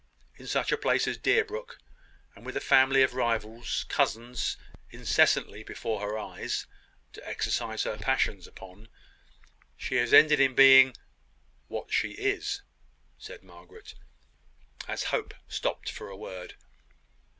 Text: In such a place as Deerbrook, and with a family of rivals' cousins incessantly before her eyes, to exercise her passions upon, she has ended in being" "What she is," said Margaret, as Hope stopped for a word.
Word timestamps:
In 0.35 0.47
such 0.47 0.71
a 0.71 0.77
place 0.79 1.07
as 1.07 1.19
Deerbrook, 1.19 1.77
and 2.35 2.43
with 2.43 2.57
a 2.57 2.59
family 2.59 3.03
of 3.03 3.13
rivals' 3.13 3.85
cousins 3.87 4.57
incessantly 4.89 5.61
before 5.61 6.01
her 6.01 6.17
eyes, 6.17 6.65
to 7.13 7.23
exercise 7.29 7.83
her 7.83 7.97
passions 7.97 8.47
upon, 8.47 8.89
she 9.77 9.97
has 9.97 10.11
ended 10.11 10.39
in 10.39 10.55
being" 10.55 10.97
"What 11.67 11.93
she 11.93 12.13
is," 12.13 12.63
said 13.19 13.43
Margaret, 13.43 13.93
as 14.87 15.03
Hope 15.03 15.35
stopped 15.47 15.91
for 15.91 16.07
a 16.09 16.17
word. 16.17 16.55